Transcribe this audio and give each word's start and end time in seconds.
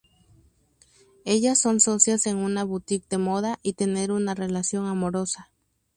Ellas 1.25 1.59
son 1.61 1.79
socias 1.79 2.25
en 2.25 2.37
una 2.37 2.63
boutique 2.63 3.05
de 3.07 3.19
moda 3.19 3.59
y 3.61 3.73
tener 3.73 4.11
una 4.11 4.33
relación 4.33 4.87
amorosa. 4.87 5.51